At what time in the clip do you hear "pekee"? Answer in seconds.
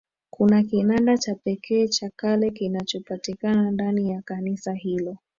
1.35-1.87